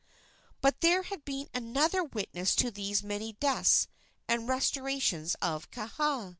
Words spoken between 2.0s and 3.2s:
witness to these